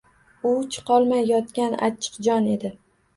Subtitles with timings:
[0.51, 2.73] U chiqolmay yotgan achchiq jon edi.